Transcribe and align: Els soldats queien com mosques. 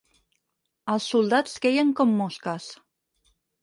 Els 0.93 1.11
soldats 1.13 1.55
queien 1.69 1.95
com 2.03 2.19
mosques. 2.25 2.71